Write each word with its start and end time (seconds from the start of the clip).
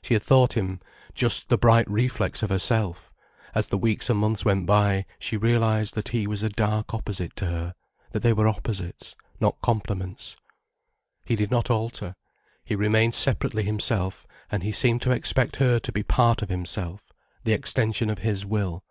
She 0.00 0.14
had 0.14 0.22
thought 0.22 0.52
him 0.56 0.78
just 1.12 1.48
the 1.48 1.58
bright 1.58 1.90
reflex 1.90 2.40
of 2.44 2.50
herself. 2.50 3.12
As 3.52 3.66
the 3.66 3.76
weeks 3.76 4.08
and 4.08 4.20
months 4.20 4.44
went 4.44 4.64
by 4.64 5.06
she 5.18 5.36
realized 5.36 5.96
that 5.96 6.10
he 6.10 6.28
was 6.28 6.44
a 6.44 6.48
dark 6.48 6.94
opposite 6.94 7.34
to 7.34 7.46
her, 7.46 7.74
that 8.12 8.20
they 8.20 8.32
were 8.32 8.46
opposites, 8.46 9.16
not 9.40 9.60
complements. 9.62 10.36
He 11.24 11.34
did 11.34 11.50
not 11.50 11.68
alter, 11.68 12.14
he 12.64 12.76
remained 12.76 13.14
separately 13.16 13.64
himself, 13.64 14.24
and 14.52 14.62
he 14.62 14.70
seemed 14.70 15.02
to 15.02 15.10
expect 15.10 15.56
her 15.56 15.80
to 15.80 15.90
be 15.90 16.04
part 16.04 16.42
of 16.42 16.48
himself, 16.48 17.12
the 17.42 17.52
extension 17.52 18.08
of 18.08 18.20
his 18.20 18.46
will. 18.46 18.84